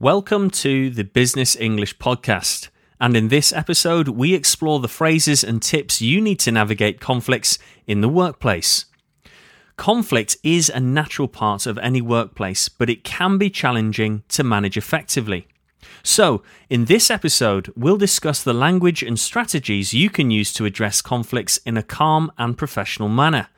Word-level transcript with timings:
Welcome 0.00 0.50
to 0.50 0.90
the 0.90 1.02
Business 1.02 1.56
English 1.56 1.98
Podcast. 1.98 2.68
And 3.00 3.16
in 3.16 3.26
this 3.26 3.52
episode, 3.52 4.06
we 4.06 4.32
explore 4.32 4.78
the 4.78 4.86
phrases 4.86 5.42
and 5.42 5.60
tips 5.60 6.00
you 6.00 6.20
need 6.20 6.38
to 6.38 6.52
navigate 6.52 7.00
conflicts 7.00 7.58
in 7.88 8.00
the 8.00 8.08
workplace. 8.08 8.84
Conflict 9.76 10.36
is 10.44 10.68
a 10.68 10.78
natural 10.78 11.26
part 11.26 11.66
of 11.66 11.78
any 11.78 12.00
workplace, 12.00 12.68
but 12.68 12.88
it 12.88 13.02
can 13.02 13.38
be 13.38 13.50
challenging 13.50 14.22
to 14.28 14.44
manage 14.44 14.76
effectively. 14.76 15.48
So, 16.04 16.44
in 16.70 16.84
this 16.84 17.10
episode, 17.10 17.72
we'll 17.74 17.96
discuss 17.96 18.44
the 18.44 18.54
language 18.54 19.02
and 19.02 19.18
strategies 19.18 19.94
you 19.94 20.10
can 20.10 20.30
use 20.30 20.52
to 20.52 20.64
address 20.64 21.02
conflicts 21.02 21.56
in 21.66 21.76
a 21.76 21.82
calm 21.82 22.30
and 22.38 22.56
professional 22.56 23.08
manner. 23.08 23.48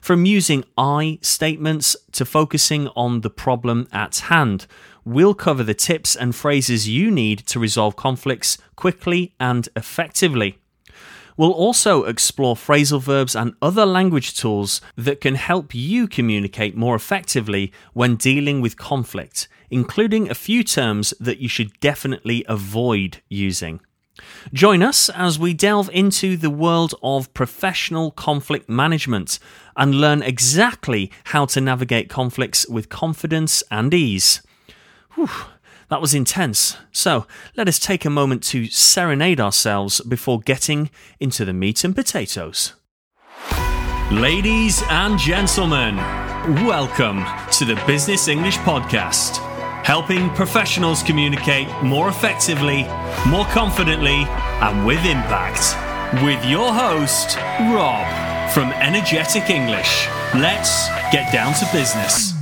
From 0.00 0.24
using 0.24 0.64
I 0.76 1.18
statements 1.22 1.96
to 2.12 2.24
focusing 2.24 2.88
on 2.88 3.22
the 3.22 3.30
problem 3.30 3.88
at 3.92 4.18
hand, 4.18 4.66
we'll 5.04 5.34
cover 5.34 5.62
the 5.62 5.74
tips 5.74 6.16
and 6.16 6.34
phrases 6.34 6.88
you 6.88 7.10
need 7.10 7.40
to 7.46 7.60
resolve 7.60 7.96
conflicts 7.96 8.58
quickly 8.76 9.34
and 9.40 9.68
effectively. 9.76 10.58
We'll 11.36 11.52
also 11.52 12.04
explore 12.04 12.54
phrasal 12.56 13.00
verbs 13.00 13.36
and 13.36 13.54
other 13.60 13.84
language 13.84 14.34
tools 14.34 14.80
that 14.96 15.20
can 15.20 15.34
help 15.34 15.74
you 15.74 16.08
communicate 16.08 16.76
more 16.76 16.94
effectively 16.94 17.72
when 17.92 18.16
dealing 18.16 18.62
with 18.62 18.78
conflict, 18.78 19.46
including 19.70 20.30
a 20.30 20.34
few 20.34 20.64
terms 20.64 21.12
that 21.20 21.38
you 21.38 21.48
should 21.48 21.78
definitely 21.80 22.44
avoid 22.48 23.20
using. 23.28 23.80
Join 24.52 24.82
us 24.82 25.08
as 25.10 25.38
we 25.38 25.54
delve 25.54 25.90
into 25.92 26.36
the 26.36 26.50
world 26.50 26.94
of 27.02 27.32
professional 27.34 28.10
conflict 28.10 28.68
management 28.68 29.38
and 29.76 29.94
learn 29.94 30.22
exactly 30.22 31.10
how 31.24 31.46
to 31.46 31.60
navigate 31.60 32.08
conflicts 32.08 32.66
with 32.68 32.88
confidence 32.88 33.62
and 33.70 33.92
ease. 33.92 34.42
Whew, 35.14 35.28
that 35.88 36.00
was 36.00 36.14
intense. 36.14 36.76
So 36.92 37.26
let 37.56 37.68
us 37.68 37.78
take 37.78 38.04
a 38.04 38.10
moment 38.10 38.42
to 38.44 38.66
serenade 38.66 39.40
ourselves 39.40 40.00
before 40.00 40.40
getting 40.40 40.90
into 41.20 41.44
the 41.44 41.52
meat 41.52 41.84
and 41.84 41.94
potatoes. 41.94 42.74
Ladies 44.10 44.82
and 44.88 45.18
gentlemen, 45.18 45.96
welcome 46.66 47.24
to 47.52 47.64
the 47.64 47.80
Business 47.86 48.28
English 48.28 48.56
Podcast 48.58 49.45
helping 49.86 50.28
professionals 50.30 51.00
communicate 51.00 51.68
more 51.80 52.08
effectively, 52.08 52.82
more 53.28 53.44
confidently, 53.52 54.26
and 54.60 54.84
with 54.84 54.98
impact. 55.04 55.62
With 56.24 56.44
your 56.44 56.74
host, 56.74 57.36
Rob 57.72 58.04
from 58.50 58.72
Energetic 58.82 59.48
English. 59.48 60.08
Let's 60.34 60.88
get 61.12 61.32
down 61.32 61.54
to 61.54 61.68
business. 61.72 62.32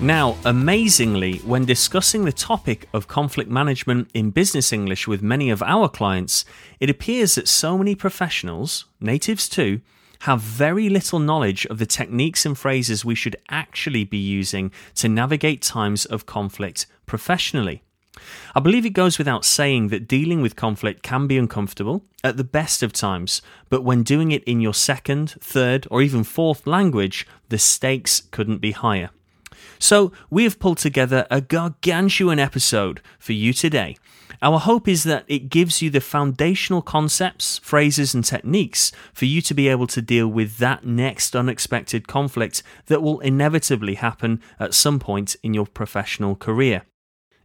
Now, 0.00 0.36
amazingly, 0.44 1.38
when 1.38 1.64
discussing 1.64 2.24
the 2.24 2.32
topic 2.32 2.88
of 2.92 3.08
conflict 3.08 3.50
management 3.50 4.08
in 4.14 4.30
business 4.30 4.72
English 4.72 5.08
with 5.08 5.20
many 5.20 5.50
of 5.50 5.64
our 5.64 5.88
clients, 5.88 6.44
it 6.78 6.88
appears 6.88 7.34
that 7.34 7.48
so 7.48 7.76
many 7.76 7.96
professionals, 7.96 8.84
natives 9.00 9.48
too, 9.48 9.80
have 10.22 10.40
very 10.40 10.88
little 10.88 11.18
knowledge 11.18 11.66
of 11.66 11.78
the 11.78 11.86
techniques 11.86 12.46
and 12.46 12.56
phrases 12.56 13.04
we 13.04 13.14
should 13.14 13.34
actually 13.48 14.04
be 14.04 14.18
using 14.18 14.70
to 14.94 15.08
navigate 15.08 15.60
times 15.60 16.04
of 16.04 16.26
conflict 16.26 16.86
professionally. 17.06 17.82
I 18.54 18.60
believe 18.60 18.86
it 18.86 18.90
goes 18.90 19.18
without 19.18 19.44
saying 19.44 19.88
that 19.88 20.06
dealing 20.06 20.40
with 20.40 20.54
conflict 20.54 21.02
can 21.02 21.26
be 21.26 21.38
uncomfortable 21.38 22.04
at 22.22 22.36
the 22.36 22.44
best 22.44 22.84
of 22.84 22.92
times, 22.92 23.42
but 23.68 23.82
when 23.82 24.04
doing 24.04 24.30
it 24.30 24.44
in 24.44 24.60
your 24.60 24.74
second, 24.74 25.30
third, 25.40 25.88
or 25.90 26.02
even 26.02 26.22
fourth 26.22 26.68
language, 26.68 27.26
the 27.48 27.58
stakes 27.58 28.22
couldn't 28.30 28.58
be 28.58 28.70
higher. 28.70 29.10
So, 29.80 30.12
we 30.30 30.44
have 30.44 30.60
pulled 30.60 30.78
together 30.78 31.26
a 31.32 31.40
gargantuan 31.40 32.38
episode 32.38 33.00
for 33.18 33.32
you 33.32 33.52
today 33.52 33.96
our 34.42 34.58
hope 34.58 34.88
is 34.88 35.04
that 35.04 35.24
it 35.28 35.50
gives 35.50 35.80
you 35.80 35.88
the 35.88 36.00
foundational 36.00 36.82
concepts, 36.82 37.58
phrases, 37.58 38.12
and 38.12 38.24
techniques 38.24 38.90
for 39.14 39.24
you 39.24 39.40
to 39.40 39.54
be 39.54 39.68
able 39.68 39.86
to 39.86 40.02
deal 40.02 40.26
with 40.26 40.58
that 40.58 40.84
next 40.84 41.36
unexpected 41.36 42.08
conflict 42.08 42.64
that 42.86 43.02
will 43.02 43.20
inevitably 43.20 43.94
happen 43.94 44.42
at 44.58 44.74
some 44.74 44.98
point 44.98 45.36
in 45.44 45.54
your 45.54 45.66
professional 45.66 46.34
career. 46.34 46.82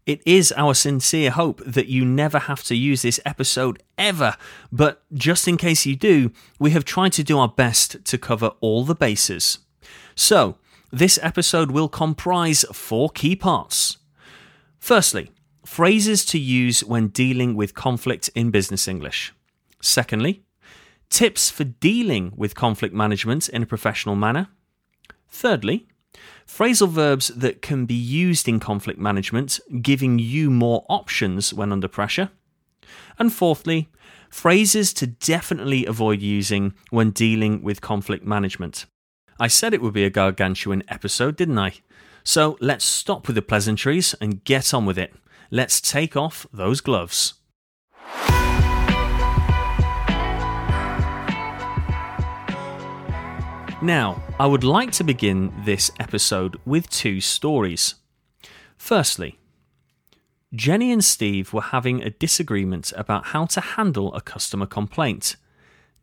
It 0.07 0.22
is 0.25 0.52
our 0.57 0.74
sincere 0.74 1.30
hope 1.30 1.62
that 1.66 1.88
you 1.88 2.03
never 2.03 2.40
have 2.40 2.63
to 2.63 2.75
use 2.75 3.03
this 3.03 3.19
episode 3.25 3.84
ever, 3.97 4.36
but 4.72 5.03
just 5.13 5.47
in 5.47 5.57
case 5.57 5.86
you 5.86 5.96
do, 5.96 6.31
we 6.57 6.72
have 6.72 6.86
tried 6.86 7.13
to 7.13 7.24
do 7.24 7.38
our 7.38 7.50
best 7.50 8.03
to 8.06 8.18
cover 8.18 8.53
all 8.59 8.84
the 8.84 8.96
bases. 8.96 9.59
So, 10.16 10.57
this 10.91 11.19
episode 11.22 11.72
will 11.72 11.90
comprise 11.90 12.66
four 12.72 13.09
key 13.09 13.36
parts. 13.36 13.97
Firstly, 14.80 15.30
phrases 15.67 16.23
to 16.23 16.39
use 16.39 16.81
when 16.81 17.09
dealing 17.09 17.53
with 17.53 17.75
conflict 17.75 18.29
in 18.33 18.50
business 18.50 18.88
English. 18.88 19.33
Secondly, 19.81 20.41
tips 21.09 21.51
for 21.51 21.66
dealing 21.66 22.31
with 22.38 22.55
conflict 22.55 22.95
management 22.95 23.50
in 23.50 23.61
a 23.61 23.66
professional 23.66 24.16
manner. 24.16 24.47
Thirdly, 25.29 25.85
phrasal 26.47 26.88
verbs 26.89 27.27
that 27.27 27.61
can 27.61 27.85
be 27.85 27.94
used 27.94 28.47
in 28.47 28.61
conflict 28.61 28.97
management, 28.97 29.59
giving 29.81 30.17
you 30.17 30.50
more 30.50 30.85
options 30.88 31.53
when 31.53 31.73
under 31.73 31.89
pressure. 31.89 32.29
And 33.19 33.31
fourthly, 33.31 33.89
phrases 34.29 34.94
to 34.94 35.06
definitely 35.06 35.85
avoid 35.85 36.22
using 36.22 36.73
when 36.91 37.11
dealing 37.11 37.61
with 37.61 37.81
conflict 37.81 38.25
management. 38.25 38.85
I 39.38 39.50
said 39.50 39.73
it 39.73 39.81
would 39.81 39.94
be 39.94 40.06
a 40.06 40.09
gargantuan 40.09 40.83
episode, 40.88 41.35
didn't 41.35 41.59
I? 41.59 41.73
So 42.23 42.57
let's 42.61 42.85
stop 42.85 43.27
with 43.27 43.35
the 43.35 43.41
pleasantries 43.41 44.16
and 44.22 44.44
get 44.45 44.73
on 44.73 44.85
with 44.85 44.97
it. 44.97 45.13
Let's 45.50 45.80
take 45.80 46.18
off 46.18 46.46
those 46.52 46.81
gloves. 46.81 47.35
Now, 53.81 54.22
I 54.40 54.46
would 54.46 54.66
like 54.66 54.91
to 54.94 55.03
begin 55.06 55.53
this 55.63 55.90
episode 56.00 56.57
with 56.66 56.90
two 56.90 57.22
stories. 57.22 57.96
Firstly, 58.75 59.40
Jenny 60.53 60.91
and 60.91 61.03
Steve 61.03 61.53
were 61.53 61.62
having 61.62 62.02
a 62.02 62.09
disagreement 62.09 62.91
about 62.97 63.28
how 63.28 63.46
to 63.46 63.62
handle 63.62 64.13
a 64.16 64.22
customer 64.22 64.66
complaint. 64.66 65.38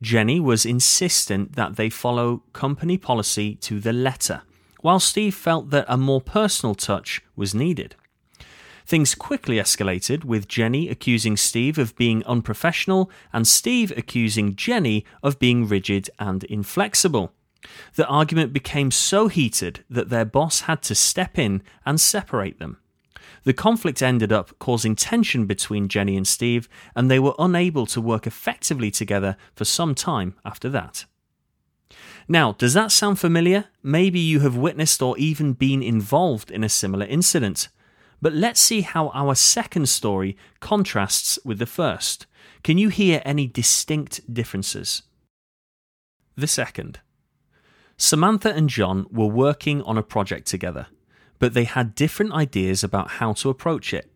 Jenny 0.01 0.41
was 0.41 0.65
insistent 0.65 1.57
that 1.57 1.77
they 1.77 1.91
follow 1.91 2.43
company 2.53 2.97
policy 2.97 3.57
to 3.57 3.81
the 3.81 3.93
letter, 3.93 4.43
while 4.81 5.01
Steve 5.01 5.35
felt 5.35 5.69
that 5.71 5.87
a 5.89 5.99
more 5.99 6.21
personal 6.21 6.75
touch 6.75 7.23
was 7.37 7.55
needed. 7.55 7.97
Things 8.87 9.15
quickly 9.15 9.57
escalated, 9.57 10.25
with 10.25 10.47
Jenny 10.47 10.89
accusing 10.89 11.37
Steve 11.37 11.79
of 11.79 11.97
being 11.97 12.25
unprofessional 12.27 13.11
and 13.33 13.49
Steve 13.49 13.93
accusing 13.97 14.57
Jenny 14.57 15.07
of 15.23 15.39
being 15.39 15.67
rigid 15.67 16.11
and 16.19 16.45
inflexible. 16.45 17.33
The 17.97 18.07
argument 18.07 18.53
became 18.53 18.91
so 18.91 19.29
heated 19.29 19.85
that 19.89 20.11
their 20.11 20.27
boss 20.27 20.63
had 20.63 20.83
to 20.83 20.95
step 20.95 21.39
in 21.39 21.63
and 21.87 21.99
separate 21.99 22.59
them. 22.59 22.79
The 23.45 23.55
conflict 23.55 24.03
ended 24.03 24.33
up 24.33 24.59
causing 24.59 24.97
tension 24.97 25.47
between 25.47 25.89
Jenny 25.89 26.17
and 26.17 26.27
Steve, 26.27 26.69
and 26.95 27.11
they 27.11 27.19
were 27.19 27.35
unable 27.39 27.87
to 27.87 28.01
work 28.01 28.27
effectively 28.27 28.91
together 28.91 29.37
for 29.55 29.65
some 29.65 29.95
time 29.95 30.35
after 30.45 30.69
that. 30.71 31.05
Now, 32.27 32.53
does 32.53 32.73
that 32.75 32.91
sound 32.91 33.19
familiar? 33.19 33.67
Maybe 33.83 34.19
you 34.19 34.41
have 34.41 34.57
witnessed 34.57 35.03
or 35.03 35.17
even 35.19 35.53
been 35.53 35.83
involved 35.83 36.51
in 36.51 36.65
a 36.65 36.71
similar 36.71 37.05
incident. 37.05 37.69
But 38.25 38.33
let's 38.33 38.59
see 38.59 38.81
how 38.81 39.11
our 39.11 39.35
second 39.35 39.87
story 39.87 40.39
contrasts 40.59 41.39
with 41.45 41.59
the 41.59 41.67
first. 41.67 42.25
Can 42.63 42.79
you 42.79 42.89
hear 42.89 43.21
any 43.23 43.47
distinct 43.47 44.33
differences? 44.33 45.03
The 46.35 46.47
second. 46.47 47.01
Samantha 47.99 48.51
and 48.55 48.71
John 48.71 49.05
were 49.11 49.27
working 49.27 49.83
on 49.83 49.99
a 49.99 50.03
project 50.03 50.47
together, 50.47 50.87
but 51.39 51.53
they 51.53 51.65
had 51.65 51.95
different 51.95 52.33
ideas 52.33 52.83
about 52.83 53.21
how 53.21 53.35
to 53.35 53.51
approach 53.51 53.93
it. 53.93 54.11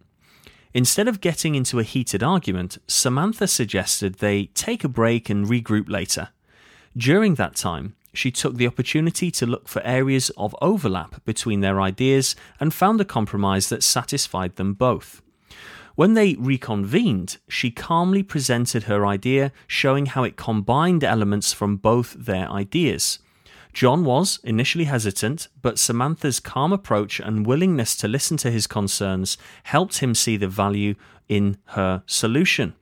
Instead 0.73 1.07
of 1.07 1.21
getting 1.21 1.55
into 1.55 1.79
a 1.79 1.83
heated 1.83 2.23
argument, 2.23 2.79
Samantha 2.87 3.47
suggested 3.47 4.15
they 4.15 4.47
take 4.55 4.85
a 4.85 4.89
break 4.89 5.29
and 5.29 5.45
regroup 5.45 5.91
later. 5.91 6.31
During 6.97 7.35
that 7.35 7.57
time, 7.57 7.95
she 8.19 8.33
took 8.33 8.57
the 8.57 8.67
opportunity 8.67 9.31
to 9.31 9.47
look 9.47 9.69
for 9.69 9.81
areas 9.85 10.31
of 10.31 10.57
overlap 10.61 11.25
between 11.25 11.61
their 11.61 11.81
ideas 11.81 12.35
and 12.59 12.75
found 12.75 13.01
a 13.01 13.05
compromise 13.05 13.69
that 13.69 13.85
satisfied 13.85 14.57
them 14.57 14.75
both. 14.75 15.23
When 15.95 16.15
they 16.15 16.35
reconvened, 16.35 17.39
she 17.49 17.71
calmly 17.71 18.25
presented 18.25 18.85
her 18.85 19.07
idea, 19.07 19.53
showing 19.69 20.07
how 20.07 20.25
it 20.25 20.37
combined 20.37 21.05
elements 21.05 21.53
from 21.53 21.77
both 21.77 22.13
their 22.15 22.51
ideas. 22.51 23.21
John 23.73 24.05
was 24.05 24.41
initially 24.43 24.85
hesitant, 24.85 25.47
but 25.63 25.79
Samantha's 25.79 26.41
calm 26.41 26.73
approach 26.73 27.21
and 27.21 27.47
willingness 27.47 27.97
to 27.99 28.09
listen 28.09 28.37
to 28.39 28.51
his 28.51 28.67
concerns 28.67 29.39
helped 29.63 29.99
him 29.99 30.15
see 30.15 30.37
the 30.37 30.49
value 30.49 30.97
in 31.29 31.57
her 31.67 32.03
solution. 32.07 32.75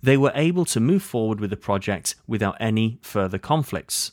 They 0.00 0.16
were 0.16 0.32
able 0.36 0.64
to 0.66 0.78
move 0.78 1.02
forward 1.02 1.40
with 1.40 1.50
the 1.50 1.56
project 1.56 2.14
without 2.28 2.56
any 2.60 3.00
further 3.02 3.38
conflicts. 3.38 4.12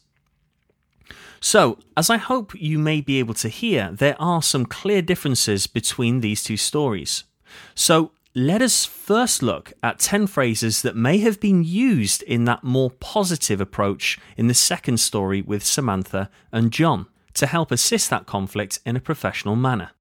So, 1.40 1.78
as 1.96 2.10
I 2.10 2.18
hope 2.18 2.54
you 2.56 2.80
may 2.80 3.02
be 3.02 3.20
able 3.20 3.34
to 3.36 3.50
hear, 3.50 3.92
there 3.92 4.16
are 4.20 4.42
some 4.42 4.66
clear 4.66 5.02
differences 5.02 5.68
between 5.68 6.22
these 6.22 6.44
two 6.44 6.58
stories. 6.58 7.24
So, 7.74 8.12
let 8.38 8.62
us 8.62 8.84
first 8.84 9.42
look 9.42 9.72
at 9.82 10.00
10 10.00 10.28
phrases 10.28 10.82
that 10.82 10.96
may 10.96 11.20
have 11.20 11.40
been 11.40 11.64
used 11.64 12.22
in 12.24 12.44
that 12.46 12.66
more 12.66 12.92
positive 12.92 13.62
approach 13.62 14.20
in 14.36 14.48
the 14.48 14.54
second 14.54 15.00
story 15.00 15.42
with 15.42 15.64
Samantha 15.64 16.30
and 16.52 16.72
John 16.72 17.08
to 17.36 17.48
help 17.48 17.72
assist 17.72 18.10
that 18.10 18.26
conflict 18.26 18.80
in 18.86 18.98
a 18.98 19.02
professional 19.02 19.56
manner. 19.56 19.92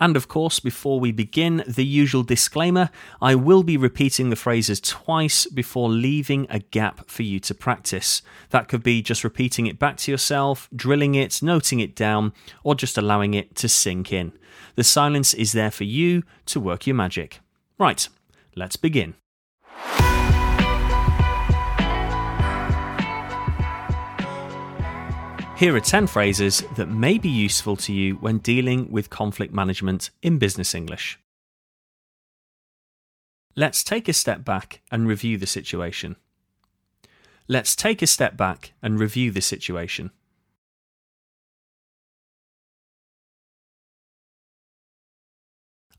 And 0.00 0.16
of 0.16 0.28
course, 0.28 0.60
before 0.60 1.00
we 1.00 1.10
begin, 1.10 1.64
the 1.66 1.84
usual 1.84 2.22
disclaimer 2.22 2.90
I 3.20 3.34
will 3.34 3.62
be 3.62 3.76
repeating 3.76 4.30
the 4.30 4.36
phrases 4.36 4.80
twice 4.80 5.46
before 5.46 5.88
leaving 5.88 6.46
a 6.50 6.60
gap 6.60 7.08
for 7.10 7.24
you 7.24 7.40
to 7.40 7.54
practice. 7.54 8.22
That 8.50 8.68
could 8.68 8.82
be 8.82 9.02
just 9.02 9.24
repeating 9.24 9.66
it 9.66 9.78
back 9.78 9.96
to 9.98 10.10
yourself, 10.10 10.68
drilling 10.74 11.14
it, 11.14 11.42
noting 11.42 11.80
it 11.80 11.96
down, 11.96 12.32
or 12.62 12.74
just 12.74 12.96
allowing 12.96 13.34
it 13.34 13.56
to 13.56 13.68
sink 13.68 14.12
in. 14.12 14.32
The 14.76 14.84
silence 14.84 15.34
is 15.34 15.52
there 15.52 15.72
for 15.72 15.84
you 15.84 16.22
to 16.46 16.60
work 16.60 16.86
your 16.86 16.96
magic. 16.96 17.40
Right, 17.78 18.08
let's 18.54 18.76
begin. 18.76 19.14
Here 25.58 25.74
are 25.74 25.80
10 25.80 26.06
phrases 26.06 26.62
that 26.76 26.88
may 26.88 27.18
be 27.18 27.28
useful 27.28 27.74
to 27.78 27.92
you 27.92 28.14
when 28.14 28.38
dealing 28.38 28.92
with 28.92 29.10
conflict 29.10 29.52
management 29.52 30.10
in 30.22 30.38
business 30.38 30.72
English. 30.72 31.18
Let's 33.56 33.82
take 33.82 34.08
a 34.08 34.12
step 34.12 34.44
back 34.44 34.82
and 34.92 35.08
review 35.08 35.36
the 35.36 35.48
situation. 35.48 36.14
Let's 37.48 37.74
take 37.74 38.02
a 38.02 38.06
step 38.06 38.36
back 38.36 38.72
and 38.80 39.00
review 39.00 39.32
the 39.32 39.40
situation. 39.40 40.12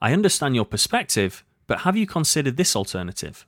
I 0.02 0.14
understand 0.14 0.56
your 0.56 0.64
perspective, 0.64 1.44
but 1.68 1.80
have 1.80 1.98
you 1.98 2.08
considered 2.08 2.56
this 2.56 2.78
alternative? 2.78 3.46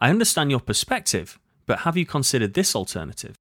I 0.00 0.10
understand 0.10 0.50
your 0.50 0.58
perspective, 0.58 1.38
but 1.66 1.82
have 1.82 1.96
you 1.96 2.04
considered 2.04 2.54
this 2.54 2.74
alternative? 2.74 3.36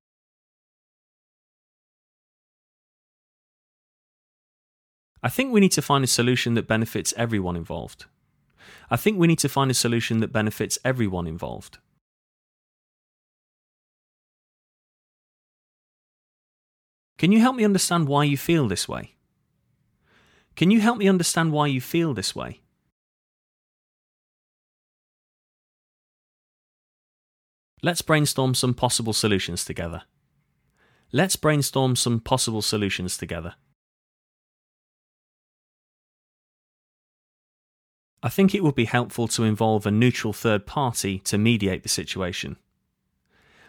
I 5.23 5.29
think 5.29 5.53
we 5.53 5.61
need 5.61 5.71
to 5.71 5.81
find 5.81 6.03
a 6.03 6.07
solution 6.07 6.53
that 6.55 6.67
benefits 6.67 7.13
everyone 7.15 7.55
involved. 7.55 8.05
I 8.91 8.97
think 8.97 9.17
we 9.17 9.27
need 9.27 9.39
to 9.39 9.49
find 9.49 9.71
a 9.71 9.73
solution 9.73 10.19
that 10.19 10.33
benefits 10.33 10.77
everyone 10.83 11.27
involved. 11.27 11.77
Can 17.17 17.31
you 17.31 17.39
help 17.39 17.55
me 17.55 17.63
understand 17.63 18.09
why 18.09 18.25
you 18.25 18.35
feel 18.35 18.67
this 18.67 18.89
way? 18.89 19.15
Can 20.57 20.71
you 20.71 20.81
help 20.81 20.97
me 20.97 21.07
understand 21.07 21.53
why 21.53 21.67
you 21.67 21.79
feel 21.79 22.13
this 22.13 22.35
way? 22.35 22.59
Let's 27.81 28.01
brainstorm 28.01 28.55
some 28.55 28.73
possible 28.73 29.13
solutions 29.13 29.63
together. 29.63 30.03
Let's 31.13 31.37
brainstorm 31.37 31.95
some 31.95 32.19
possible 32.19 32.61
solutions 32.61 33.17
together. 33.17 33.55
I 38.25 38.29
think 38.29 38.55
it 38.55 38.63
would 38.63 38.75
be 38.75 38.85
helpful 38.85 39.27
to 39.27 39.43
involve 39.43 39.85
a 39.85 39.91
neutral 39.91 40.31
third 40.31 40.65
party 40.65 41.19
to 41.19 41.37
mediate 41.37 41.83
the 41.83 41.89
situation. 41.89 42.55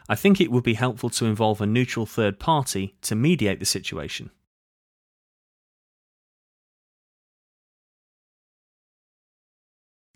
I 0.09 0.15
think 0.15 0.41
it 0.41 0.53
would 0.53 0.63
be 0.63 0.75
helpful 0.75 1.11
to 1.11 1.27
involve 1.27 1.61
a 1.61 1.67
neutral 1.67 2.07
third 2.07 2.39
party 2.39 2.95
to 3.03 3.17
mediate 3.17 3.59
the 3.59 3.67
situation. 3.67 4.31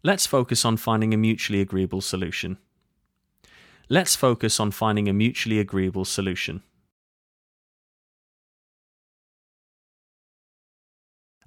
Let's 0.05 0.27
focus 0.27 0.65
on 0.65 0.77
finding 0.77 1.13
a 1.13 1.17
mutually 1.17 1.61
agreeable 1.61 2.01
solution. 2.01 2.59
Let's 3.89 4.15
focus 4.15 4.61
on 4.61 4.71
finding 4.71 5.09
a 5.09 5.13
mutually 5.13 5.59
agreeable 5.59 6.05
solution. 6.05 6.63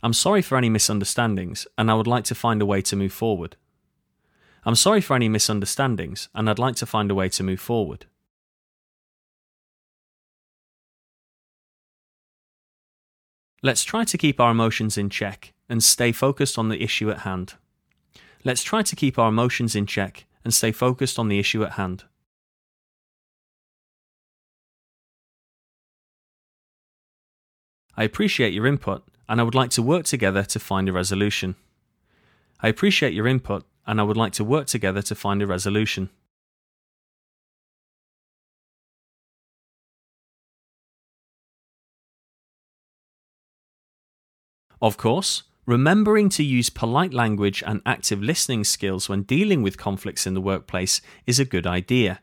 I'm 0.03 0.13
sorry 0.13 0.41
for 0.41 0.57
any 0.57 0.69
misunderstandings, 0.69 1.67
and 1.77 1.91
I 1.91 1.93
would 1.93 2.07
like 2.07 2.23
to 2.25 2.35
find 2.35 2.61
a 2.61 2.65
way 2.65 2.81
to 2.81 2.95
move 2.95 3.13
forward. 3.13 3.55
I'm 4.63 4.75
sorry 4.75 5.01
for 5.01 5.15
any 5.15 5.29
misunderstandings, 5.29 6.27
and 6.33 6.49
I'd 6.49 6.59
like 6.59 6.75
to 6.77 6.85
find 6.85 7.11
a 7.11 7.15
way 7.15 7.29
to 7.29 7.43
move 7.43 7.59
forward. 7.59 8.05
Let's 13.63 13.83
try 13.83 14.03
to 14.05 14.17
keep 14.17 14.39
our 14.39 14.51
emotions 14.51 14.97
in 14.97 15.11
check 15.11 15.53
and 15.69 15.83
stay 15.83 16.11
focused 16.11 16.57
on 16.57 16.69
the 16.69 16.81
issue 16.81 17.11
at 17.11 17.19
hand. 17.19 17.53
Let's 18.43 18.63
try 18.63 18.81
to 18.81 18.95
keep 18.95 19.19
our 19.19 19.29
emotions 19.29 19.75
in 19.75 19.85
check 19.85 20.25
and 20.43 20.51
stay 20.51 20.71
focused 20.71 21.19
on 21.19 21.27
the 21.27 21.37
issue 21.37 21.63
at 21.63 21.73
hand. 21.73 22.05
I 27.95 28.03
appreciate 28.03 28.53
your 28.53 28.65
input 28.65 29.03
and 29.31 29.39
I 29.39 29.45
would 29.45 29.55
like 29.55 29.69
to 29.71 29.81
work 29.81 30.03
together 30.03 30.43
to 30.43 30.59
find 30.59 30.89
a 30.89 30.91
resolution. 30.91 31.55
I 32.59 32.67
appreciate 32.67 33.13
your 33.13 33.27
input 33.27 33.63
and 33.87 34.01
I 34.01 34.03
would 34.03 34.17
like 34.17 34.33
to 34.33 34.43
work 34.43 34.67
together 34.67 35.01
to 35.03 35.15
find 35.15 35.41
a 35.41 35.47
resolution. 35.47 36.09
Of 44.81 44.97
course, 44.97 45.43
remembering 45.65 46.27
to 46.27 46.43
use 46.43 46.69
polite 46.69 47.13
language 47.13 47.63
and 47.65 47.81
active 47.85 48.21
listening 48.21 48.65
skills 48.65 49.07
when 49.07 49.23
dealing 49.23 49.63
with 49.63 49.77
conflicts 49.77 50.27
in 50.27 50.33
the 50.33 50.41
workplace 50.41 50.99
is 51.25 51.39
a 51.39 51.45
good 51.45 51.65
idea, 51.65 52.19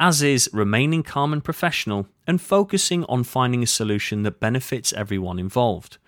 as 0.00 0.22
is 0.22 0.48
remaining 0.52 1.02
calm 1.02 1.32
and 1.32 1.42
professional 1.42 2.06
and 2.26 2.40
focusing 2.40 3.04
on 3.04 3.24
finding 3.24 3.62
a 3.62 3.66
solution 3.66 4.22
that 4.22 4.40
benefits 4.40 4.92
everyone 4.92 5.38
involved. 5.38 5.98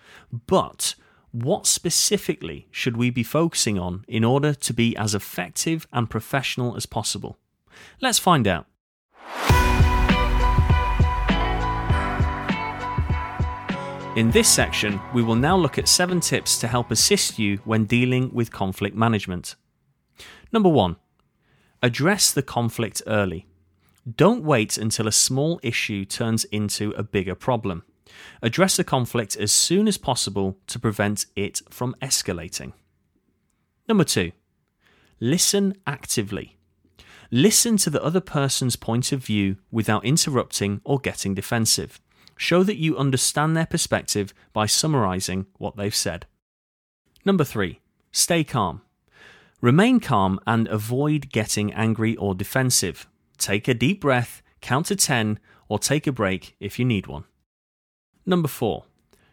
But 0.47 0.95
what 1.31 1.65
specifically 1.65 2.67
should 2.71 2.95
we 2.95 3.09
be 3.09 3.23
focusing 3.23 3.77
on 3.77 4.05
in 4.07 4.23
order 4.23 4.53
to 4.53 4.73
be 4.73 4.95
as 4.95 5.13
effective 5.15 5.87
and 5.91 6.09
professional 6.09 6.75
as 6.75 6.85
possible? 6.85 7.37
Let's 8.01 8.19
find 8.19 8.47
out. 8.47 8.67
In 14.17 14.29
this 14.31 14.49
section, 14.49 14.99
we 15.13 15.23
will 15.23 15.35
now 15.35 15.55
look 15.55 15.77
at 15.77 15.87
seven 15.87 16.19
tips 16.19 16.59
to 16.59 16.67
help 16.67 16.91
assist 16.91 17.39
you 17.39 17.57
when 17.63 17.85
dealing 17.85 18.33
with 18.33 18.51
conflict 18.51 18.95
management. 18.95 19.55
Number 20.51 20.67
one, 20.67 20.97
address 21.81 22.31
the 22.31 22.43
conflict 22.43 23.01
early. 23.07 23.47
Don't 24.17 24.43
wait 24.43 24.77
until 24.77 25.07
a 25.07 25.11
small 25.11 25.59
issue 25.61 26.05
turns 26.05 26.43
into 26.45 26.91
a 26.91 27.03
bigger 27.03 27.35
problem. 27.35 27.83
Address 28.41 28.77
the 28.77 28.83
conflict 28.83 29.35
as 29.37 29.51
soon 29.51 29.87
as 29.87 29.97
possible 29.97 30.57
to 30.67 30.79
prevent 30.79 31.27
it 31.35 31.61
from 31.69 31.95
escalating. 32.01 32.73
Number 33.87 34.03
two, 34.03 34.31
listen 35.19 35.75
actively. 35.85 36.57
Listen 37.29 37.77
to 37.77 37.89
the 37.89 38.03
other 38.03 38.19
person's 38.19 38.75
point 38.75 39.11
of 39.11 39.23
view 39.23 39.57
without 39.71 40.03
interrupting 40.03 40.81
or 40.83 40.99
getting 40.99 41.33
defensive. 41.33 42.01
Show 42.35 42.63
that 42.63 42.77
you 42.77 42.97
understand 42.97 43.55
their 43.55 43.67
perspective 43.67 44.33
by 44.51 44.65
summarizing 44.65 45.45
what 45.57 45.77
they've 45.77 45.95
said. 45.95 46.25
Number 47.23 47.43
three, 47.43 47.79
stay 48.11 48.43
calm. 48.43 48.81
Remain 49.61 49.99
calm 49.99 50.39
and 50.47 50.67
avoid 50.67 51.29
getting 51.31 51.71
angry 51.71 52.17
or 52.17 52.33
defensive. 52.33 53.07
Take 53.41 53.67
a 53.67 53.73
deep 53.73 54.01
breath, 54.01 54.43
count 54.61 54.85
to 54.85 54.95
10, 54.95 55.39
or 55.67 55.79
take 55.79 56.05
a 56.05 56.11
break 56.11 56.55
if 56.59 56.77
you 56.77 56.85
need 56.85 57.07
one. 57.07 57.23
Number 58.23 58.47
four, 58.47 58.85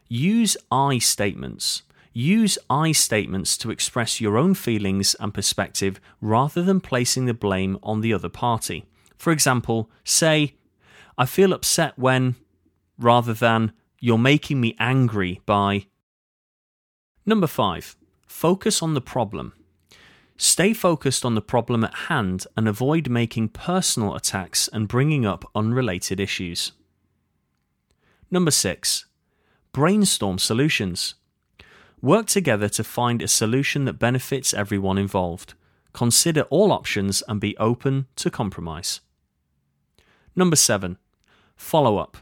use 0.08 0.56
I 0.72 0.96
statements. 0.96 1.82
Use 2.14 2.58
I 2.70 2.92
statements 2.92 3.58
to 3.58 3.70
express 3.70 4.18
your 4.18 4.38
own 4.38 4.54
feelings 4.54 5.14
and 5.20 5.34
perspective 5.34 6.00
rather 6.22 6.62
than 6.62 6.80
placing 6.80 7.26
the 7.26 7.34
blame 7.34 7.78
on 7.82 8.00
the 8.00 8.14
other 8.14 8.30
party. 8.30 8.86
For 9.18 9.30
example, 9.30 9.90
say, 10.04 10.54
I 11.18 11.26
feel 11.26 11.52
upset 11.52 11.98
when, 11.98 12.36
rather 12.98 13.34
than, 13.34 13.72
you're 14.00 14.16
making 14.16 14.58
me 14.58 14.74
angry 14.78 15.42
by. 15.44 15.84
Number 17.26 17.46
five, 17.46 17.94
focus 18.26 18.82
on 18.82 18.94
the 18.94 19.02
problem. 19.02 19.52
Stay 20.40 20.72
focused 20.72 21.24
on 21.24 21.34
the 21.34 21.42
problem 21.42 21.82
at 21.82 21.94
hand 22.06 22.46
and 22.56 22.68
avoid 22.68 23.08
making 23.08 23.48
personal 23.48 24.14
attacks 24.14 24.68
and 24.68 24.86
bringing 24.86 25.26
up 25.26 25.44
unrelated 25.52 26.20
issues. 26.20 26.70
Number 28.30 28.52
six, 28.52 29.06
brainstorm 29.72 30.38
solutions. 30.38 31.16
Work 32.00 32.26
together 32.26 32.68
to 32.68 32.84
find 32.84 33.20
a 33.20 33.26
solution 33.26 33.84
that 33.86 33.98
benefits 33.98 34.54
everyone 34.54 34.96
involved. 34.96 35.54
Consider 35.92 36.42
all 36.42 36.70
options 36.70 37.24
and 37.26 37.40
be 37.40 37.56
open 37.56 38.06
to 38.14 38.30
compromise. 38.30 39.00
Number 40.36 40.54
seven, 40.54 40.98
follow 41.56 41.98
up. 41.98 42.16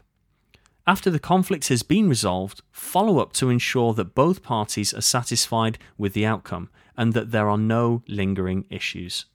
After 0.87 1.09
the 1.09 1.19
conflict 1.19 1.67
has 1.67 1.83
been 1.83 2.07
resolved, 2.07 2.61
follow 2.71 3.19
up 3.19 3.33
to 3.33 3.49
ensure 3.49 3.93
that 3.95 4.15
both 4.15 4.41
parties 4.41 4.93
are 4.93 5.01
satisfied 5.01 5.77
with 5.97 6.13
the 6.13 6.25
outcome 6.25 6.69
and 6.95 7.13
that 7.13 7.31
there 7.31 7.49
are 7.49 7.57
no 7.57 8.03
lingering 8.07 8.65
issues. 8.69 9.25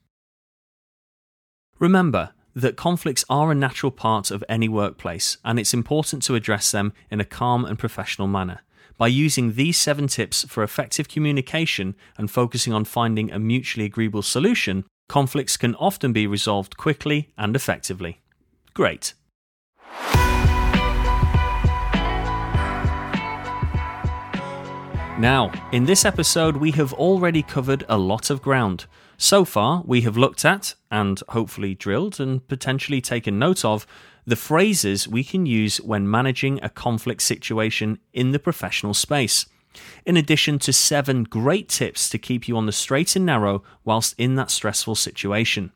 Remember 1.78 2.30
that 2.54 2.78
conflicts 2.78 3.26
are 3.28 3.52
a 3.52 3.54
natural 3.54 3.92
part 3.92 4.30
of 4.30 4.42
any 4.48 4.66
workplace, 4.66 5.36
and 5.44 5.58
it's 5.58 5.74
important 5.74 6.22
to 6.22 6.34
address 6.34 6.70
them 6.70 6.94
in 7.10 7.20
a 7.20 7.24
calm 7.24 7.66
and 7.66 7.78
professional 7.78 8.28
manner. 8.28 8.60
By 8.96 9.08
using 9.08 9.52
these 9.52 9.76
seven 9.76 10.06
tips 10.06 10.44
for 10.48 10.62
effective 10.62 11.08
communication 11.08 11.96
and 12.16 12.30
focusing 12.30 12.72
on 12.72 12.86
finding 12.86 13.30
a 13.30 13.38
mutually 13.38 13.84
agreeable 13.84 14.22
solution, 14.22 14.84
conflicts 15.08 15.58
can 15.58 15.74
often 15.74 16.14
be 16.14 16.26
resolved 16.26 16.78
quickly 16.78 17.32
and 17.36 17.54
effectively. 17.54 18.22
Great. 18.72 19.12
Now, 25.22 25.52
in 25.70 25.84
this 25.84 26.04
episode, 26.04 26.56
we 26.56 26.72
have 26.72 26.92
already 26.94 27.44
covered 27.44 27.84
a 27.88 27.96
lot 27.96 28.28
of 28.28 28.42
ground. 28.42 28.86
So 29.16 29.44
far, 29.44 29.84
we 29.86 30.00
have 30.00 30.16
looked 30.16 30.44
at, 30.44 30.74
and 30.90 31.22
hopefully 31.28 31.76
drilled 31.76 32.18
and 32.18 32.44
potentially 32.48 33.00
taken 33.00 33.38
note 33.38 33.64
of, 33.64 33.86
the 34.26 34.34
phrases 34.34 35.06
we 35.06 35.22
can 35.22 35.46
use 35.46 35.80
when 35.80 36.10
managing 36.10 36.58
a 36.60 36.68
conflict 36.68 37.22
situation 37.22 38.00
in 38.12 38.32
the 38.32 38.40
professional 38.40 38.94
space. 38.94 39.46
In 40.04 40.16
addition 40.16 40.58
to 40.58 40.72
seven 40.72 41.22
great 41.22 41.68
tips 41.68 42.10
to 42.10 42.18
keep 42.18 42.48
you 42.48 42.56
on 42.56 42.66
the 42.66 42.72
straight 42.72 43.14
and 43.14 43.24
narrow 43.24 43.62
whilst 43.84 44.16
in 44.18 44.34
that 44.34 44.50
stressful 44.50 44.96
situation. 44.96 45.70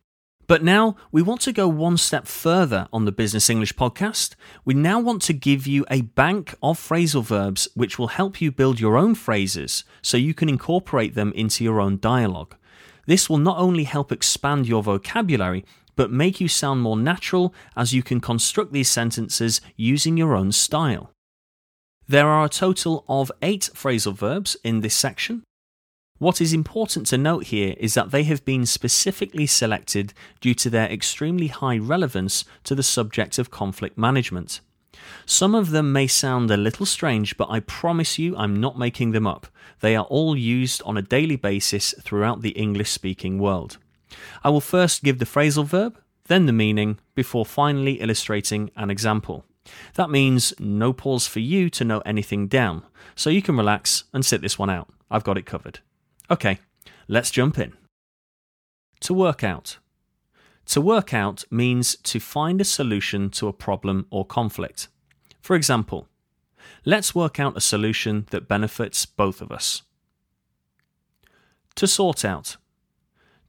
But 0.49 0.62
now 0.62 0.95
we 1.11 1.23
want 1.23 1.41
to 1.43 1.53
go 1.53 1.67
one 1.67 1.97
step 1.97 2.29
further 2.29 2.87
on 2.93 3.05
the 3.05 3.11
Business 3.11 3.50
English 3.50 3.75
podcast. 3.75 4.37
We 4.65 4.75
now 4.75 5.00
want 5.00 5.23
to 5.23 5.33
give 5.33 5.67
you 5.67 5.85
a 5.91 6.03
bank 6.03 6.55
of 6.62 6.79
phrasal 6.79 7.25
verbs 7.25 7.67
which 7.75 7.99
will 7.99 8.09
help 8.09 8.41
you 8.41 8.53
build 8.53 8.79
your 8.79 8.97
own 8.97 9.17
phrases 9.17 9.83
so 10.03 10.17
you 10.17 10.35
can 10.35 10.49
incorporate 10.49 11.15
them 11.17 11.33
into 11.33 11.65
your 11.65 11.81
own 11.81 11.99
dialogue. 11.99 12.55
This 13.07 13.29
will 13.29 13.38
not 13.38 13.59
only 13.59 13.85
help 13.85 14.12
expand 14.12 14.69
your 14.69 14.85
vocabulary, 14.85 15.65
but 15.97 16.12
make 16.12 16.41
you 16.41 16.47
sound 16.47 16.81
more 16.81 16.97
natural 16.97 17.53
as 17.76 17.93
you 17.93 18.05
can 18.05 18.21
construct 18.21 18.73
these 18.73 18.91
sentences 18.91 19.61
using 19.75 20.17
your 20.17 20.37
own 20.37 20.53
style. 20.53 21.11
There 22.07 22.29
are 22.29 22.45
a 22.45 22.49
total 22.49 23.05
of 23.09 23.33
eight 23.43 23.71
phrasal 23.75 24.15
verbs 24.15 24.57
in 24.62 24.81
this 24.81 24.95
section, 24.95 25.43
what 26.19 26.41
is 26.41 26.53
important 26.53 27.07
to 27.09 27.19
note 27.19 27.47
here 27.47 27.75
is 27.79 27.95
that 27.95 28.11
they 28.11 28.25
have 28.25 28.45
been 28.45 28.65
specifically 28.65 29.47
selected 29.47 30.15
due 30.41 30.55
to 30.55 30.71
their 30.71 30.91
extremely 30.91 31.49
high 31.49 31.77
relevance 31.77 32.45
to 32.65 32.75
the 32.75 32.83
subject 32.83 33.39
of 33.39 33.51
conflict 33.51 33.99
management. 33.99 34.61
Some 35.27 35.55
of 35.55 35.71
them 35.71 35.93
may 35.93 36.07
sound 36.07 36.51
a 36.51 36.57
little 36.57 36.87
strange, 36.87 37.37
but 37.37 37.51
I 37.51 37.61
promise 37.61 38.19
you 38.19 38.37
I'm 38.37 38.59
not 38.59 38.79
making 38.79 39.13
them 39.13 39.27
up. 39.27 39.47
They 39.81 39.95
are 39.95 40.05
all 40.05 40.37
used 40.37 40.83
on 40.85 40.97
a 40.97 41.03
daily 41.03 41.37
basis 41.37 41.95
throughout 42.01 42.41
the 42.41 42.51
English 42.51 42.91
speaking 42.91 43.39
world. 43.39 43.77
I 44.43 44.49
will 44.49 44.61
first 44.61 45.03
give 45.03 45.19
the 45.19 45.27
phrasal 45.27 45.67
verb, 45.67 45.99
then 46.29 46.47
the 46.47 46.53
meaning, 46.53 46.99
before 47.15 47.45
finally 47.45 48.01
illustrating 48.01 48.71
an 48.75 48.91
example. 48.91 49.45
That 49.95 50.11
means 50.11 50.55
no 50.59 50.93
pause 50.93 51.27
for 51.27 51.41
you 51.41 51.69
to 51.71 51.85
note 51.85 52.03
anything 52.07 52.47
down, 52.47 52.85
so 53.15 53.31
you 53.31 53.43
can 53.43 53.57
relax 53.57 54.05
and 54.13 54.25
sit 54.25 54.41
this 54.41 54.59
one 54.59 54.71
out. 54.71 54.89
I've 55.11 55.25
got 55.25 55.39
it 55.39 55.47
covered. 55.47 55.81
Okay, 56.28 56.59
let's 57.06 57.30
jump 57.30 57.59
in. 57.59 57.73
To 59.00 59.14
work 59.14 59.45
out. 59.45 59.78
To 60.66 60.80
work 60.80 61.14
out 61.14 61.45
means 61.50 61.95
to 61.97 62.18
find 62.18 62.61
a 62.61 62.64
solution 62.64 63.30
to 63.30 63.47
a 63.47 63.52
problem 63.52 64.06
or 64.11 64.25
conflict. 64.25 64.88
For 65.40 65.54
example, 65.54 66.09
let's 66.85 67.14
work 67.14 67.38
out 67.38 67.56
a 67.56 67.61
solution 67.61 68.26
that 68.30 68.49
benefits 68.49 69.06
both 69.06 69.40
of 69.40 69.52
us. 69.52 69.83
To 71.76 71.87
sort 71.87 72.25
out. 72.25 72.56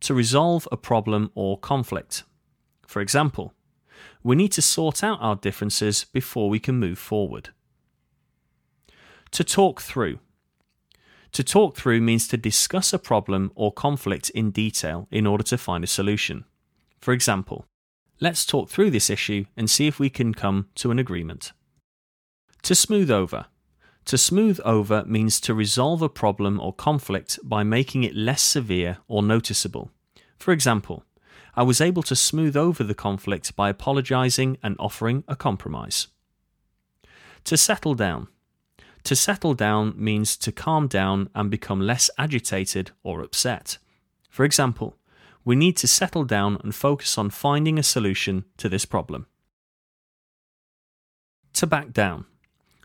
To 0.01 0.13
resolve 0.13 0.67
a 0.71 0.77
problem 0.77 1.31
or 1.33 1.57
conflict. 1.57 2.23
For 2.85 3.01
example, 3.01 3.53
we 4.21 4.35
need 4.35 4.51
to 4.51 4.61
sort 4.61 5.03
out 5.03 5.17
our 5.19 5.35
differences 5.35 6.03
before 6.03 6.49
we 6.49 6.59
can 6.59 6.75
move 6.75 6.99
forward. 6.99 7.49
To 9.31 9.43
talk 9.43 9.81
through. 9.81 10.19
To 11.37 11.43
talk 11.43 11.75
through 11.75 12.01
means 12.01 12.27
to 12.29 12.35
discuss 12.35 12.93
a 12.93 12.97
problem 12.97 13.51
or 13.53 13.71
conflict 13.71 14.31
in 14.31 14.49
detail 14.49 15.07
in 15.11 15.27
order 15.27 15.43
to 15.43 15.57
find 15.59 15.83
a 15.83 15.85
solution. 15.87 16.45
For 16.99 17.13
example, 17.13 17.67
let's 18.19 18.43
talk 18.43 18.71
through 18.71 18.89
this 18.89 19.11
issue 19.11 19.45
and 19.55 19.69
see 19.69 19.85
if 19.85 19.99
we 19.99 20.09
can 20.09 20.33
come 20.33 20.69
to 20.73 20.89
an 20.89 20.97
agreement. 20.97 21.51
To 22.63 22.73
smooth 22.73 23.11
over. 23.11 23.45
To 24.05 24.17
smooth 24.17 24.59
over 24.65 25.05
means 25.05 25.39
to 25.41 25.53
resolve 25.53 26.01
a 26.01 26.09
problem 26.09 26.59
or 26.59 26.73
conflict 26.73 27.37
by 27.43 27.61
making 27.61 28.03
it 28.03 28.15
less 28.15 28.41
severe 28.41 28.97
or 29.07 29.21
noticeable. 29.21 29.91
For 30.39 30.51
example, 30.51 31.03
I 31.53 31.61
was 31.61 31.79
able 31.79 32.01
to 32.01 32.15
smooth 32.15 32.57
over 32.57 32.83
the 32.83 32.95
conflict 32.95 33.55
by 33.55 33.69
apologizing 33.69 34.57
and 34.63 34.75
offering 34.79 35.23
a 35.27 35.35
compromise. 35.35 36.07
To 37.43 37.55
settle 37.57 37.93
down. 37.93 38.27
To 39.07 39.15
settle 39.15 39.53
down 39.53 39.93
means 39.95 40.35
to 40.35 40.51
calm 40.51 40.87
down 40.89 41.29
and 41.33 41.49
become 41.49 41.79
less 41.79 42.09
agitated 42.17 42.91
or 43.03 43.21
upset. 43.21 43.77
For 44.29 44.43
example, 44.43 44.97
we 45.45 45.55
need 45.55 45.77
to 45.77 45.87
settle 45.87 46.25
down 46.25 46.57
and 46.61 46.75
focus 46.75 47.17
on 47.17 47.29
finding 47.29 47.79
a 47.79 47.83
solution 47.83 48.43
to 48.57 48.67
this 48.67 48.83
problem. 48.83 49.27
To 51.53 51.65
back 51.65 51.93
down. 51.93 52.25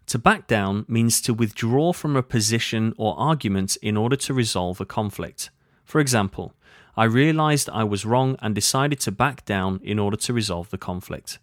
To 0.07 0.17
back 0.17 0.47
down 0.47 0.85
means 0.87 1.21
to 1.23 1.35
withdraw 1.35 1.93
from 1.93 2.15
a 2.15 2.23
position 2.23 2.95
or 2.97 3.19
argument 3.19 3.77
in 3.83 3.97
order 3.97 4.15
to 4.15 4.33
resolve 4.33 4.81
a 4.81 4.87
conflict. 4.87 5.51
For 5.85 6.01
example, 6.01 6.55
I 6.97 7.03
realized 7.03 7.69
I 7.69 7.83
was 7.83 8.07
wrong 8.07 8.37
and 8.39 8.55
decided 8.55 9.01
to 9.01 9.11
back 9.11 9.45
down 9.45 9.81
in 9.83 9.99
order 9.99 10.19
to 10.19 10.33
resolve 10.33 10.71
the 10.71 10.79
conflict. 10.79 11.41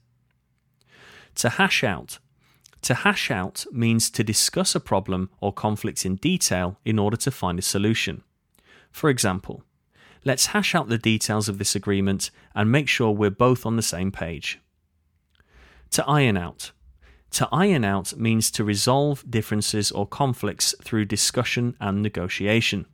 To 1.36 1.50
hash 1.50 1.84
out 1.84 2.20
to 2.82 2.94
hash 2.94 3.30
out 3.30 3.66
means 3.72 4.10
to 4.12 4.24
discuss 4.24 4.76
a 4.76 4.80
problem 4.80 5.30
or 5.42 5.52
conflict 5.54 6.06
in 6.06 6.16
detail 6.16 6.80
in 6.86 6.98
order 6.98 7.18
to 7.18 7.32
find 7.32 7.60
a 7.60 7.64
solution. 7.64 8.24
For 8.92 9.10
example, 9.10 9.64
let's 10.24 10.48
hash 10.48 10.74
out 10.76 10.90
the 10.90 10.98
details 10.98 11.50
of 11.50 11.58
this 11.58 11.76
agreement 11.76 12.32
and 12.56 12.72
make 12.72 12.88
sure 12.88 13.12
we're 13.12 13.30
both 13.30 13.66
on 13.66 13.76
the 13.76 13.82
same 13.82 14.12
page. 14.12 14.60
To 15.92 16.06
iron 16.06 16.38
out. 16.38 16.72
To 17.32 17.48
iron 17.52 17.84
out 17.84 18.18
means 18.18 18.50
to 18.52 18.64
resolve 18.64 19.24
differences 19.30 19.92
or 19.92 20.08
conflicts 20.08 20.74
through 20.84 21.06
discussion 21.06 21.76
and 21.80 22.02
negotiation. 22.02 22.86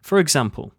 For 0.00 0.18
example, 0.18 0.72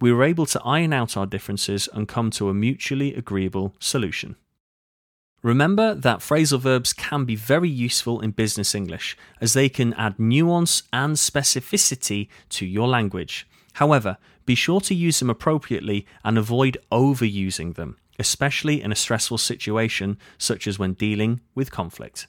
we 0.00 0.12
were 0.12 0.22
able 0.22 0.46
to 0.46 0.62
iron 0.62 0.92
out 0.92 1.16
our 1.16 1.26
differences 1.26 1.88
and 1.92 2.06
come 2.06 2.30
to 2.32 2.48
a 2.48 2.54
mutually 2.54 3.14
agreeable 3.14 3.74
solution. 3.80 4.36
Remember 5.46 5.94
that 5.94 6.18
phrasal 6.18 6.58
verbs 6.58 6.92
can 6.92 7.24
be 7.24 7.36
very 7.36 7.68
useful 7.68 8.20
in 8.20 8.32
business 8.32 8.74
English 8.74 9.16
as 9.40 9.52
they 9.52 9.68
can 9.68 9.94
add 9.94 10.18
nuance 10.18 10.82
and 10.92 11.14
specificity 11.14 12.26
to 12.48 12.66
your 12.66 12.88
language. 12.88 13.46
However, 13.74 14.16
be 14.44 14.56
sure 14.56 14.80
to 14.80 14.92
use 14.92 15.20
them 15.20 15.30
appropriately 15.30 16.04
and 16.24 16.36
avoid 16.36 16.78
overusing 16.90 17.76
them, 17.76 17.96
especially 18.18 18.82
in 18.82 18.90
a 18.90 18.96
stressful 18.96 19.38
situation 19.38 20.18
such 20.36 20.66
as 20.66 20.80
when 20.80 20.94
dealing 20.94 21.40
with 21.54 21.70
conflict. 21.70 22.26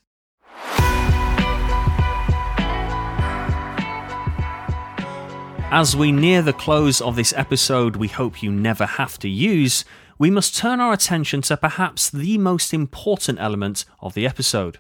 As 5.70 5.96
we 5.96 6.12
near 6.12 6.44
the 6.44 6.54
close 6.54 7.02
of 7.02 7.16
this 7.16 7.34
episode, 7.36 7.96
we 7.96 8.10
hope 8.10 8.44
you 8.44 8.52
never 8.52 8.86
have 8.86 9.18
to 9.20 9.28
use 9.28 9.86
we 10.20 10.30
must 10.32 10.56
turn 10.56 10.80
our 10.80 10.94
attention 10.94 11.42
to 11.44 11.58
perhaps 11.58 12.10
the 12.10 12.38
most 12.38 12.74
important 12.74 13.40
element 13.40 13.86
of 14.00 14.14
the 14.14 14.26
episode. 14.26 14.80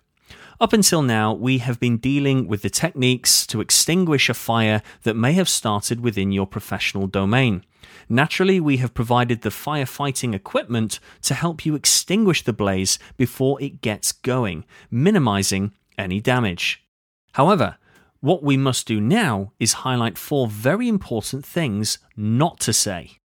Up 0.59 0.73
until 0.73 1.03
now, 1.03 1.33
we 1.33 1.59
have 1.59 1.79
been 1.79 1.97
dealing 1.97 2.47
with 2.47 2.63
the 2.63 2.69
techniques 2.69 3.45
to 3.47 3.61
extinguish 3.61 4.27
a 4.27 4.33
fire 4.33 4.81
that 5.03 5.15
may 5.15 5.33
have 5.33 5.47
started 5.47 6.01
within 6.01 6.31
your 6.31 6.47
professional 6.47 7.05
domain. 7.05 7.63
Naturally, 8.09 8.59
we 8.59 8.77
have 8.77 8.95
provided 8.95 9.41
the 9.41 9.49
firefighting 9.49 10.33
equipment 10.33 10.99
to 11.21 11.35
help 11.35 11.65
you 11.65 11.75
extinguish 11.75 12.43
the 12.43 12.53
blaze 12.53 12.97
before 13.17 13.61
it 13.61 13.81
gets 13.81 14.11
going, 14.11 14.65
minimizing 14.89 15.73
any 15.97 16.19
damage. 16.19 16.83
However, 17.33 17.77
what 18.19 18.41
we 18.41 18.57
must 18.57 18.87
do 18.87 18.99
now 18.99 19.51
is 19.59 19.73
highlight 19.73 20.17
four 20.17 20.47
very 20.47 20.87
important 20.87 21.45
things 21.45 21.99
not 22.15 22.59
to 22.61 22.73
say 22.73 23.19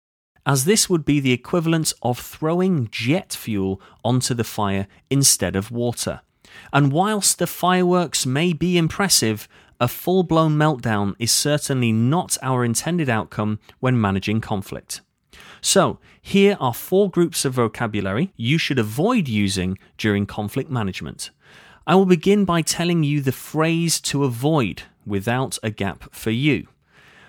as 0.51 0.65
this 0.65 0.89
would 0.89 1.05
be 1.05 1.21
the 1.21 1.31
equivalent 1.31 1.93
of 2.01 2.19
throwing 2.19 2.89
jet 2.91 3.31
fuel 3.31 3.81
onto 4.03 4.33
the 4.33 4.43
fire 4.43 4.85
instead 5.09 5.55
of 5.55 5.71
water. 5.71 6.19
And 6.73 6.91
whilst 6.91 7.39
the 7.39 7.47
fireworks 7.47 8.25
may 8.25 8.51
be 8.51 8.77
impressive, 8.77 9.47
a 9.79 9.87
full 9.87 10.23
blown 10.23 10.57
meltdown 10.57 11.15
is 11.19 11.31
certainly 11.31 11.93
not 11.93 12.37
our 12.41 12.65
intended 12.65 13.07
outcome 13.07 13.59
when 13.79 14.01
managing 14.01 14.41
conflict. 14.41 14.99
So, 15.61 15.99
here 16.21 16.57
are 16.59 16.73
four 16.73 17.09
groups 17.09 17.45
of 17.45 17.53
vocabulary 17.53 18.33
you 18.35 18.57
should 18.57 18.77
avoid 18.77 19.29
using 19.29 19.77
during 19.97 20.25
conflict 20.25 20.69
management. 20.69 21.29
I 21.87 21.95
will 21.95 22.05
begin 22.05 22.43
by 22.43 22.61
telling 22.61 23.05
you 23.05 23.21
the 23.21 23.31
phrase 23.31 24.01
to 24.01 24.25
avoid 24.25 24.83
without 25.05 25.57
a 25.63 25.71
gap 25.71 26.13
for 26.13 26.31
you, 26.31 26.67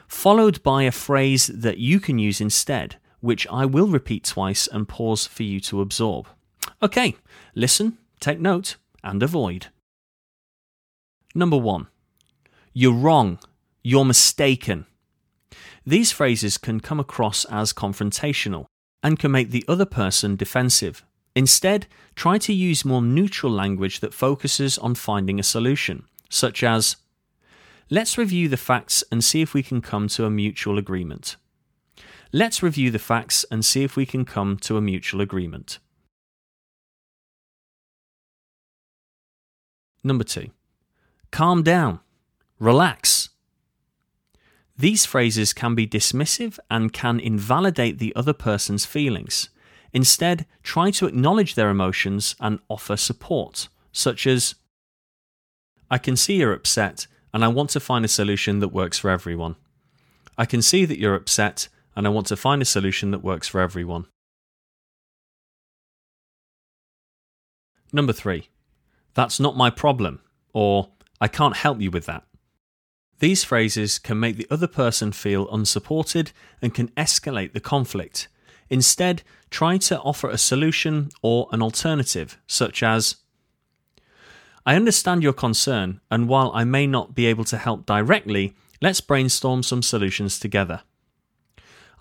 followed 0.08 0.60
by 0.64 0.82
a 0.82 0.90
phrase 0.90 1.46
that 1.46 1.78
you 1.78 2.00
can 2.00 2.18
use 2.18 2.40
instead, 2.40 2.96
which 3.22 3.46
I 3.46 3.64
will 3.64 3.86
repeat 3.86 4.24
twice 4.24 4.66
and 4.66 4.86
pause 4.86 5.26
for 5.26 5.44
you 5.44 5.58
to 5.60 5.80
absorb. 5.80 6.28
Okay, 6.82 7.16
listen, 7.54 7.96
take 8.20 8.38
note, 8.38 8.76
and 9.02 9.22
avoid. 9.22 9.68
Number 11.34 11.56
one, 11.56 11.86
you're 12.74 12.92
wrong, 12.92 13.38
you're 13.82 14.04
mistaken. 14.04 14.84
These 15.86 16.12
phrases 16.12 16.58
can 16.58 16.80
come 16.80 17.00
across 17.00 17.46
as 17.46 17.72
confrontational 17.72 18.66
and 19.02 19.18
can 19.18 19.30
make 19.30 19.50
the 19.50 19.64
other 19.66 19.86
person 19.86 20.36
defensive. 20.36 21.02
Instead, 21.34 21.86
try 22.14 22.36
to 22.36 22.52
use 22.52 22.84
more 22.84 23.00
neutral 23.00 23.50
language 23.50 24.00
that 24.00 24.12
focuses 24.12 24.76
on 24.76 24.94
finding 24.94 25.40
a 25.40 25.42
solution, 25.42 26.04
such 26.28 26.62
as 26.62 26.96
Let's 27.92 28.16
review 28.16 28.48
the 28.48 28.56
facts 28.56 29.04
and 29.12 29.22
see 29.22 29.42
if 29.42 29.52
we 29.52 29.62
can 29.62 29.82
come 29.82 30.08
to 30.08 30.24
a 30.24 30.30
mutual 30.30 30.78
agreement. 30.78 31.36
Let's 32.34 32.62
review 32.62 32.90
the 32.90 32.98
facts 32.98 33.44
and 33.50 33.62
see 33.62 33.84
if 33.84 33.94
we 33.94 34.06
can 34.06 34.24
come 34.24 34.56
to 34.58 34.78
a 34.78 34.80
mutual 34.80 35.20
agreement. 35.20 35.78
Number 40.02 40.24
two, 40.24 40.50
calm 41.30 41.62
down, 41.62 42.00
relax. 42.58 43.28
These 44.78 45.04
phrases 45.04 45.52
can 45.52 45.74
be 45.74 45.86
dismissive 45.86 46.58
and 46.70 46.92
can 46.92 47.20
invalidate 47.20 47.98
the 47.98 48.16
other 48.16 48.32
person's 48.32 48.86
feelings. 48.86 49.50
Instead, 49.92 50.46
try 50.62 50.90
to 50.92 51.06
acknowledge 51.06 51.54
their 51.54 51.68
emotions 51.68 52.34
and 52.40 52.58
offer 52.70 52.96
support, 52.96 53.68
such 53.92 54.26
as 54.26 54.54
I 55.90 55.98
can 55.98 56.16
see 56.16 56.36
you're 56.36 56.54
upset 56.54 57.06
and 57.34 57.44
I 57.44 57.48
want 57.48 57.68
to 57.70 57.80
find 57.80 58.04
a 58.06 58.08
solution 58.08 58.60
that 58.60 58.68
works 58.68 58.98
for 58.98 59.10
everyone. 59.10 59.56
I 60.38 60.46
can 60.46 60.62
see 60.62 60.86
that 60.86 60.98
you're 60.98 61.14
upset 61.14 61.68
and 61.94 62.06
I 62.06 62.10
want 62.10 62.26
to 62.28 62.36
find 62.36 62.62
a 62.62 62.66
solution 62.66 63.10
that 63.10 63.24
works 63.24 63.48
for 63.48 63.60
everyone. 63.60 64.06
Number 67.92 68.12
three, 68.12 68.48
that's 69.14 69.38
not 69.38 69.56
my 69.56 69.68
problem, 69.68 70.20
or 70.54 70.88
I 71.20 71.28
can't 71.28 71.56
help 71.56 71.80
you 71.80 71.90
with 71.90 72.06
that. 72.06 72.24
These 73.18 73.44
phrases 73.44 73.98
can 73.98 74.18
make 74.18 74.36
the 74.36 74.48
other 74.50 74.66
person 74.66 75.12
feel 75.12 75.52
unsupported 75.52 76.32
and 76.60 76.74
can 76.74 76.88
escalate 76.90 77.52
the 77.52 77.60
conflict. 77.60 78.28
Instead, 78.70 79.22
try 79.50 79.76
to 79.76 80.00
offer 80.00 80.28
a 80.28 80.38
solution 80.38 81.10
or 81.20 81.48
an 81.52 81.62
alternative, 81.62 82.38
such 82.46 82.82
as 82.82 83.16
I 84.64 84.76
understand 84.76 85.22
your 85.22 85.32
concern, 85.32 86.00
and 86.10 86.28
while 86.28 86.50
I 86.54 86.64
may 86.64 86.86
not 86.86 87.14
be 87.14 87.26
able 87.26 87.44
to 87.44 87.58
help 87.58 87.84
directly, 87.84 88.54
let's 88.80 89.00
brainstorm 89.00 89.62
some 89.62 89.82
solutions 89.82 90.38
together. 90.38 90.82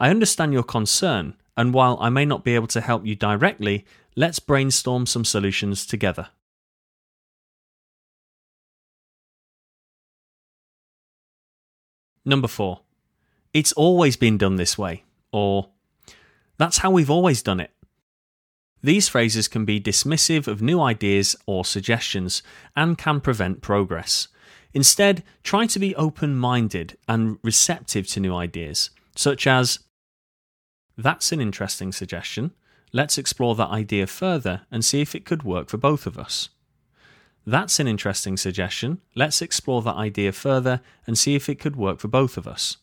I 0.02 0.10
understand 0.10 0.52
your 0.52 0.64
concern, 0.64 1.36
and 1.56 1.76
while 1.76 1.96
I 2.02 2.10
may 2.10 2.26
not 2.26 2.44
be 2.44 2.56
able 2.56 2.66
to 2.70 2.82
help 2.82 3.06
you 3.06 3.16
directly, 3.16 3.86
let's 4.16 4.40
brainstorm 4.40 5.06
some 5.06 5.24
solutions 5.24 5.86
together. 5.86 6.30
Number 12.26 12.48
four, 12.48 12.80
it's 13.54 13.74
always 13.74 14.16
been 14.16 14.40
done 14.40 14.56
this 14.56 14.76
way, 14.76 15.04
or 15.32 15.70
that's 16.58 16.80
how 16.80 16.90
we've 16.90 17.12
always 17.12 17.44
done 17.44 17.60
it. 17.60 17.70
These 18.82 19.08
phrases 19.08 19.48
can 19.48 19.66
be 19.66 19.80
dismissive 19.80 20.48
of 20.48 20.64
new 20.64 20.82
ideas 20.82 21.36
or 21.46 21.64
suggestions 21.64 22.42
and 22.76 22.98
can 22.98 23.22
prevent 23.22 23.62
progress. 23.62 24.30
Instead, 24.74 25.22
try 25.44 25.68
to 25.68 25.78
be 25.78 25.96
open 25.96 26.36
minded 26.36 26.98
and 27.08 27.38
receptive 27.44 28.08
to 28.08 28.20
new 28.20 28.34
ideas, 28.34 28.90
such 29.16 29.46
as 29.46 29.78
That's 30.98 31.32
an 31.32 31.42
interesting 31.42 31.92
suggestion. 31.92 32.52
Let's 32.94 33.18
explore 33.18 33.56
that 33.56 33.70
idea 33.70 34.08
further 34.08 34.62
and 34.70 34.84
see 34.84 35.02
if 35.02 35.16
it 35.16 35.26
could 35.26 35.44
work 35.44 35.70
for 35.70 35.78
both 35.78 36.06
of 36.06 36.18
us. 36.18 36.50
That's 37.46 37.80
an 37.80 37.88
interesting 37.88 38.38
suggestion. 38.38 39.02
Let's 39.16 39.42
explore 39.42 39.82
that 39.82 39.96
idea 39.96 40.32
further 40.32 40.82
and 41.08 41.18
see 41.18 41.36
if 41.36 41.50
it 41.50 41.60
could 41.60 41.76
work 41.76 42.00
for 42.00 42.08
both 42.08 42.38
of 42.38 42.48
us. 42.48 42.78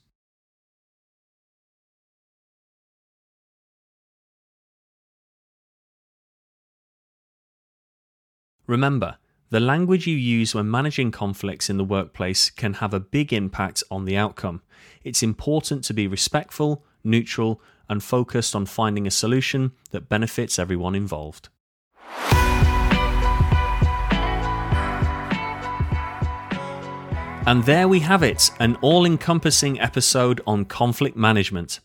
Remember, 8.66 9.16
the 9.50 9.60
language 9.60 10.06
you 10.06 10.14
use 10.14 10.54
when 10.54 10.70
managing 10.70 11.10
conflicts 11.10 11.70
in 11.70 11.78
the 11.78 11.84
workplace 11.84 12.50
can 12.50 12.74
have 12.74 12.92
a 12.92 13.00
big 13.00 13.32
impact 13.32 13.82
on 13.90 14.04
the 14.04 14.16
outcome. 14.16 14.60
It's 15.02 15.22
important 15.22 15.84
to 15.84 15.94
be 15.94 16.06
respectful, 16.06 16.84
neutral, 17.02 17.62
and 17.88 18.02
focused 18.02 18.54
on 18.54 18.66
finding 18.66 19.06
a 19.06 19.10
solution 19.10 19.72
that 19.90 20.08
benefits 20.08 20.58
everyone 20.58 20.94
involved. 20.94 21.48
And 27.48 27.64
there 27.64 27.88
we 27.88 28.00
have 28.00 28.22
it, 28.22 28.50
an 28.60 28.76
all 28.82 29.06
encompassing 29.06 29.80
episode 29.80 30.42
on 30.46 30.66
conflict 30.66 31.16
management. 31.16 31.80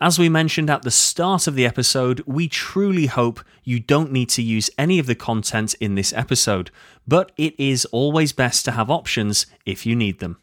As 0.00 0.18
we 0.18 0.30
mentioned 0.30 0.70
at 0.70 0.82
the 0.82 0.90
start 0.90 1.46
of 1.46 1.56
the 1.56 1.66
episode, 1.66 2.22
we 2.26 2.48
truly 2.48 3.06
hope 3.06 3.40
you 3.64 3.80
don't 3.80 4.12
need 4.12 4.30
to 4.30 4.42
use 4.42 4.70
any 4.78 4.98
of 4.98 5.06
the 5.06 5.14
content 5.14 5.74
in 5.74 5.94
this 5.94 6.14
episode, 6.14 6.70
but 7.06 7.32
it 7.36 7.54
is 7.58 7.84
always 7.86 8.32
best 8.32 8.64
to 8.64 8.72
have 8.72 8.90
options 8.90 9.44
if 9.66 9.84
you 9.84 9.94
need 9.94 10.20
them. 10.20 10.38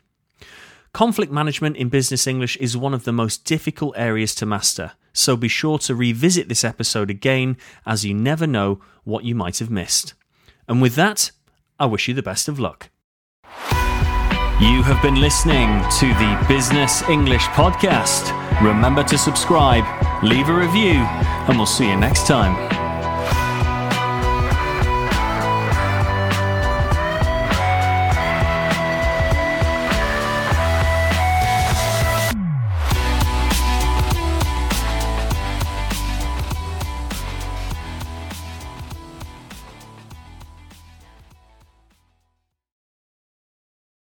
Conflict 0.93 1.31
management 1.31 1.77
in 1.77 1.87
business 1.87 2.27
English 2.27 2.57
is 2.57 2.75
one 2.75 2.93
of 2.93 3.05
the 3.05 3.13
most 3.13 3.45
difficult 3.45 3.93
areas 3.97 4.35
to 4.35 4.45
master, 4.45 4.91
so 5.13 5.37
be 5.37 5.47
sure 5.47 5.79
to 5.79 5.95
revisit 5.95 6.49
this 6.49 6.65
episode 6.65 7.09
again 7.09 7.55
as 7.85 8.03
you 8.03 8.13
never 8.13 8.45
know 8.45 8.81
what 9.05 9.23
you 9.23 9.33
might 9.33 9.59
have 9.59 9.69
missed. 9.69 10.13
And 10.67 10.81
with 10.81 10.95
that, 10.95 11.31
I 11.79 11.85
wish 11.85 12.09
you 12.09 12.13
the 12.13 12.21
best 12.21 12.49
of 12.49 12.59
luck. 12.59 12.89
You 14.59 14.83
have 14.83 15.01
been 15.01 15.19
listening 15.19 15.81
to 15.99 16.07
the 16.07 16.45
Business 16.47 17.01
English 17.03 17.45
Podcast. 17.47 18.29
Remember 18.61 19.01
to 19.03 19.17
subscribe, 19.17 19.85
leave 20.23 20.49
a 20.49 20.53
review, 20.53 20.99
and 21.47 21.57
we'll 21.57 21.65
see 21.65 21.89
you 21.89 21.95
next 21.95 22.27
time. 22.27 22.80